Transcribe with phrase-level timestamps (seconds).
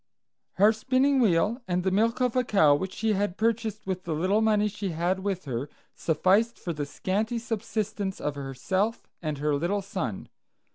[0.53, 4.15] Her spinning wheel and the milk of a cow which she had purchased with the
[4.15, 9.53] little money she had with her, sufficed for the scanty subsistence of herself and her
[9.53, 10.27] little son.